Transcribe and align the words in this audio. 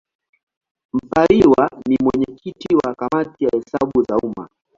Mpariwa 0.93 1.65
ni 1.87 1.97
mwenyekiti 2.03 2.75
wa 2.75 2.95
Kamati 2.95 3.43
ya 3.43 3.49
Hesabu 3.53 4.03
za 4.09 4.17
Umma. 4.17 4.49